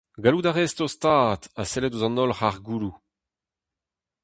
Gallout 0.23 0.47
a 0.49 0.51
rez 0.53 0.73
tostaat 0.73 1.41
ha 1.57 1.63
sellet 1.71 1.95
ouzh 1.95 2.07
an 2.07 2.19
holl 2.19 2.37
c'hargouloù. 2.37 2.95